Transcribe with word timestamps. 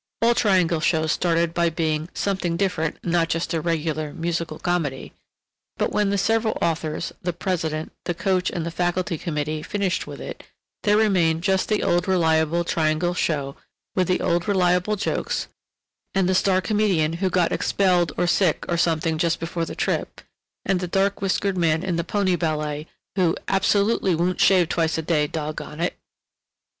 All 0.23 0.33
Triangle 0.33 0.79
shows 0.79 1.11
started 1.11 1.53
by 1.53 1.69
being 1.69 2.09
"something 2.15 2.57
different—not 2.57 3.29
just 3.29 3.53
a 3.53 3.61
regular 3.61 4.11
musical 4.15 4.57
comedy," 4.57 5.13
but 5.77 5.91
when 5.91 6.09
the 6.09 6.17
several 6.17 6.57
authors, 6.59 7.13
the 7.21 7.31
president, 7.33 7.91
the 8.05 8.15
coach 8.15 8.49
and 8.49 8.65
the 8.65 8.71
faculty 8.71 9.15
committee 9.19 9.61
finished 9.61 10.07
with 10.07 10.19
it, 10.19 10.41
there 10.81 10.97
remained 10.97 11.43
just 11.43 11.69
the 11.69 11.83
old 11.83 12.07
reliable 12.07 12.63
Triangle 12.63 13.13
show 13.13 13.55
with 13.93 14.07
the 14.07 14.21
old 14.21 14.47
reliable 14.47 14.95
jokes 14.95 15.45
and 16.15 16.27
the 16.27 16.33
star 16.33 16.61
comedian 16.61 17.13
who 17.21 17.29
got 17.29 17.51
expelled 17.51 18.11
or 18.17 18.25
sick 18.25 18.65
or 18.67 18.77
something 18.77 19.19
just 19.19 19.39
before 19.39 19.65
the 19.65 19.75
trip, 19.75 20.19
and 20.65 20.79
the 20.79 20.87
dark 20.87 21.21
whiskered 21.21 21.59
man 21.59 21.83
in 21.83 21.95
the 21.95 22.03
pony 22.03 22.35
ballet, 22.35 22.87
who 23.17 23.35
"absolutely 23.47 24.15
won't 24.15 24.41
shave 24.41 24.67
twice 24.67 24.97
a 24.97 25.03
day, 25.03 25.27
doggone 25.27 25.79
it!" 25.79 25.93